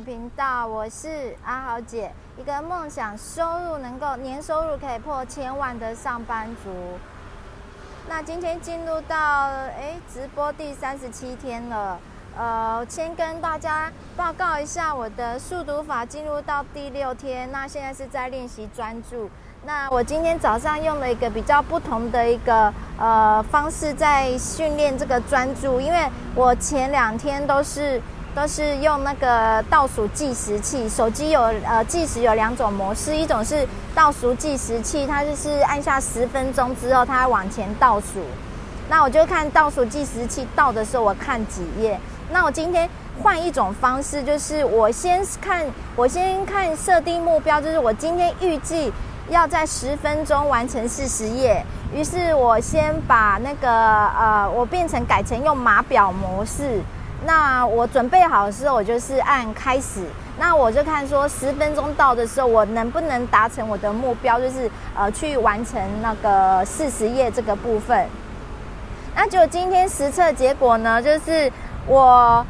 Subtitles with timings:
[0.00, 6.70] 频道，我是阿豪姐，一个梦想收入能够年收入可以破千万的上班族。
[8.08, 9.46] 那今天进入到
[9.78, 11.98] 诶直播第三十七天了，
[12.36, 19.30] 呃，先跟大家报告一下我的速读法进入到第六天，那现在是在练习专注。
[19.66, 27.98] 那我今天早上用了一个比较不同的一个呃方式在训练这个专注，因为我前两天都是
[28.34, 38.20] 都是用那个倒数计时器，手机有呃计时有两种模式，一种是倒数计时器，它就是按下十分钟之后，它往前倒数。
[38.88, 41.98] 那我就看倒数计时器倒的时候，我看几页。
[42.30, 42.88] 那我今天
[43.22, 48.92] 换一种方式，就是我先看我先看设定目标，就是我今天预计。
[49.30, 56.82] 要在十分钟完成四十页，于是我先把那个呃，我变成改成用码表模式。
[57.24, 60.04] 那我准备好的时候，我就是按开始。
[60.38, 68.06] 那我就看说十分钟到的时候，我能不能达成我的目标，就是呃去完成那个四十页这个部分。
[69.14, 71.50] 那就今天实测结果呢，就是
[71.86, 72.44] 我。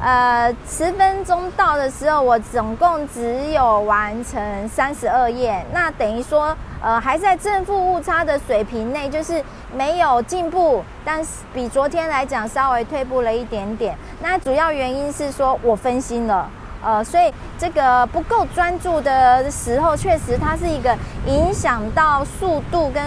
[0.00, 9.42] 呃，十分钟到的时候，我总共只有完成三十二页，那等于说，呃，还在正负误差的水平内，就是
[9.76, 13.96] 没有进步，但是比昨天来讲稍微退步了一点点。
[14.20, 16.48] 那主要原因是说我分心了，
[16.82, 23.02] 呃，所以这个不够专注的时候，确实它是一个影响到速度跟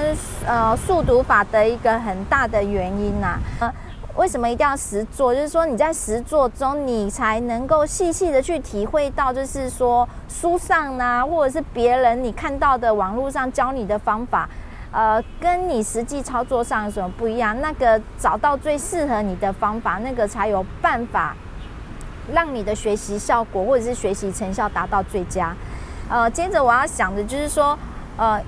[0.45, 3.39] 呃速读法的一个很大的原因呐、
[4.21, 5.33] 为什么一定要实做？
[5.33, 14.47] 就是说你在实做中，你才能够细细的去体会到，就是说书上啊，或者是别人你看到的网络上教你的方法，
[14.91, 17.59] 呃，跟你实际操作上有什么不一样？
[17.61, 21.35] 那个找到最适合你的方法，那个才有办法
[22.31, 25.51] 让你的学习效果或者是学习成效达到最佳。
[26.07, 27.75] 呃，接着我要想的就是说，
[28.17, 28.39] 呃，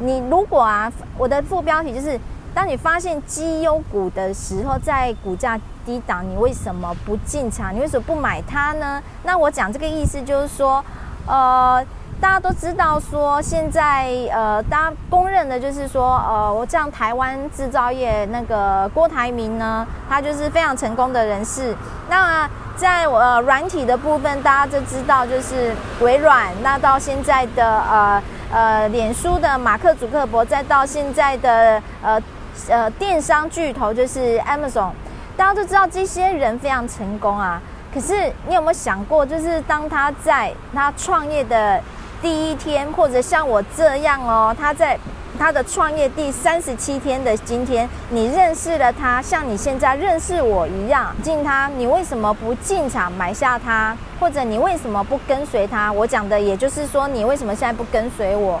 [0.00, 2.18] 你如果啊，我的副标题就是。
[2.52, 7.74] 当你发现绩优股的时候，在股价低档，你为什么不进场？
[7.74, 9.00] 你为什么不买它呢？
[9.22, 10.84] 那我讲这个意思就是说，
[11.26, 11.84] 呃，
[12.20, 21.74] 大家都知道说，现在呃，大家公认的就是说，呃，我像台湾制造业那个郭台铭呢，他就是非常成功的人士。
[22.08, 26.48] 那在我呃软体的部分，大家就知道就是微软。
[26.62, 28.22] 那到现在的呃
[28.52, 32.20] 呃脸书的马克·祖克伯，再到现在的呃。
[32.68, 34.90] 呃，电商巨头就是 Amazon，
[35.36, 37.60] 大家都知道这些人非常成功啊。
[37.92, 41.80] 可是你有没有想过，就是当他在他创业的
[42.22, 44.96] 第一天，或者像我这样哦，他在
[45.36, 53.96] 他的创业第三十七天的今天，你认识了他，像你现在认识我一样，进他，你为什么不进场买下他？
[54.20, 55.90] 或者你为什么不跟随他？
[55.90, 58.60] 我讲的也就是说，你为什么现在不跟随我？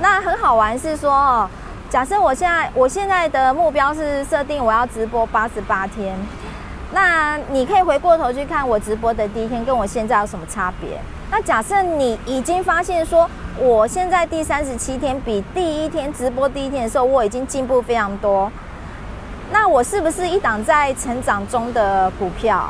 [0.00, 1.50] 那很好玩是说哦。
[1.90, 6.14] 假设我现在我现在的目标是设定我要直播八十八天，
[6.92, 11.00] 那你可以回过头去看我直播的第一天跟我现在有什么差别？
[11.30, 18.52] 那假设你已经发现说我现在第三十七天比第一天直播第一天的时候我已经进步非常多，
[19.50, 22.68] 那我是不是一档在成长中的股票？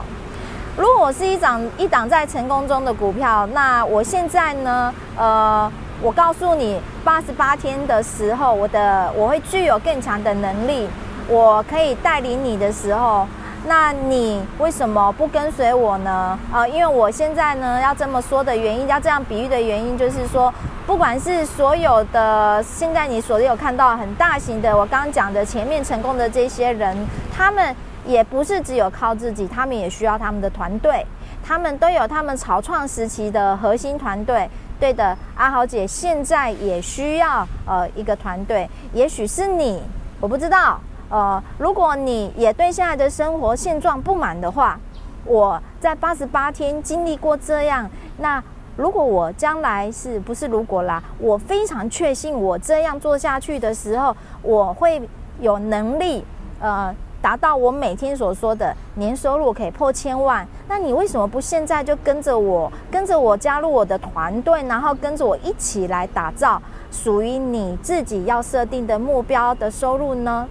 [0.76, 4.94] 如果我是一档一档在成功中的股票，那我现在呢？
[5.16, 5.72] 呃。
[6.00, 10.88] 我告诉你，八十八天的时候，我的我会具有更强的能力，
[11.28, 13.26] 我可以带领你的时候，
[13.66, 16.38] 那你为什么不跟随我呢？
[16.52, 20.54] 呃，因为我现在呢要这么说的原因，要这样比喻的原因，就是说，
[20.86, 26.96] 不管是所有的现在你所有看到很大型的，我刚刚讲的前面成功的这些人，
[27.36, 27.74] 他们
[28.06, 31.04] 也不是只有靠自己，他们也需要他们的团队，
[31.44, 34.48] 他们都有他们草创时期的核心团队。
[34.80, 39.82] 对的，阿豪姐现在也需要呃一个团队，也许是你，
[40.20, 40.78] 我不知道。
[41.10, 44.78] 呃，如果你也对现在的生活现状不满的话，
[45.24, 48.42] 我在八十八天经历过这样，那
[48.76, 55.02] 如果我将来是不是如果啦，我非常确信我这样做下去的时候，我会
[55.40, 56.24] 有能力
[56.60, 56.94] 呃。
[57.28, 66.58] 达到我每天所说的年收入可以破千万，那你为什么不现在就跟着我，跟着我加入我的团队，然后跟着我一起来打造
[66.90, 70.48] 属于你自己要设定的目标的收入呢？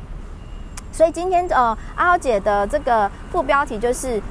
[0.92, 4.22] 所以今天呃，阿豪姐的这个副标题就是，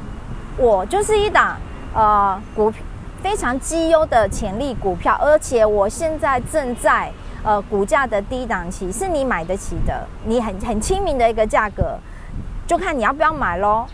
[0.57, 1.57] 我就是一档
[1.95, 2.73] 呃股
[3.21, 7.11] 非常绩优的潜力股票，而且我现在正在
[7.43, 11.99] 呃股价的低档期，是你买得起的，你很很亲民的一个价格。
[12.67, 13.87] 就看你要不要买喽，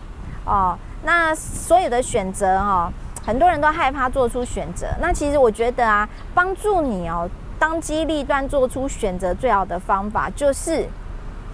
[0.45, 2.93] 哦，那所有的选择哈，
[3.25, 4.87] 很多人都害怕做出选择。
[5.01, 7.29] 那其实我觉得啊，帮助你哦，
[7.59, 10.89] 当机立断做出选择最好的方法就是。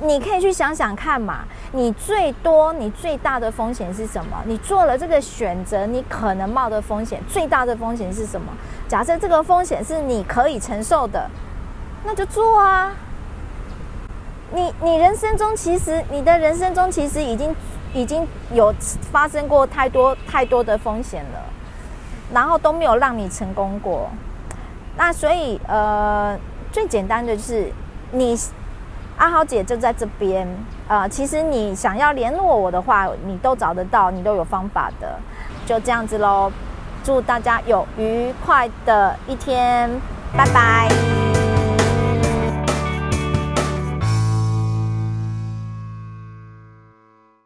[0.01, 1.41] 你可以去想想看嘛，
[1.73, 4.37] 你最多、你最大的风险是什么？
[4.45, 8.53] 你做了这个选择，你可能冒的风险最大的风险是什么？
[8.87, 11.29] 假设这个风险是你可以承受的，
[12.05, 12.93] 那就做啊。
[14.53, 17.55] 你你人生中其实你的人生中其实已经
[17.95, 18.75] 已经有
[19.13, 21.41] 发生过太多太多的风险了，
[22.33, 24.09] 然后都没有让你成功过。
[24.97, 26.39] 那所以呃，
[26.73, 27.73] 最简单的就是
[28.13, 28.37] 你。
[29.19, 30.47] 阿豪姐就在这边，
[30.87, 35.19] 呃，其实你想要联络我的话，你都找得到，你都有方法的，
[35.67, 36.53] 就这样子喽。
[37.03, 39.91] 祝大家有愉快的一天，
[40.37, 41.08] 拜拜。